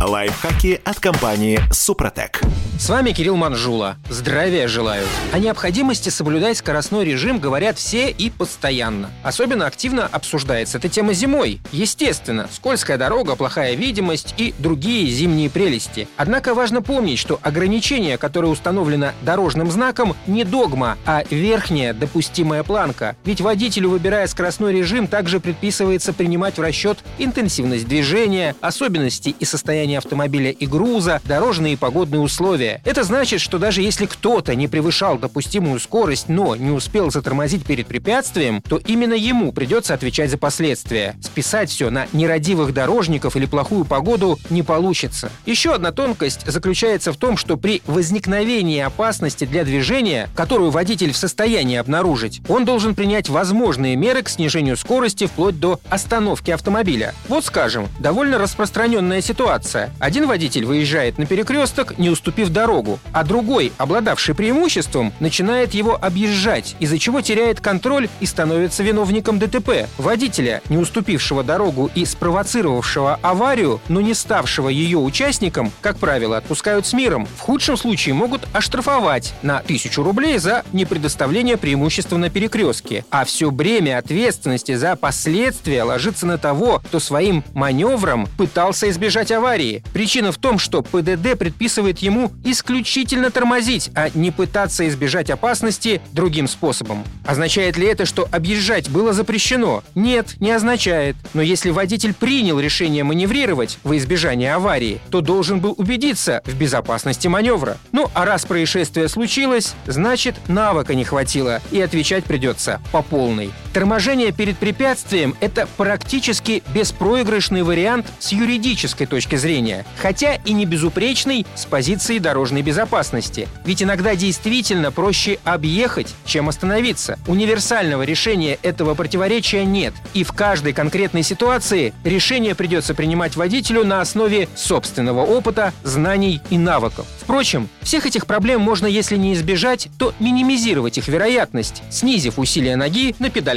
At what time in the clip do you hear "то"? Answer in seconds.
38.62-38.76, 105.10-105.20, 139.96-140.12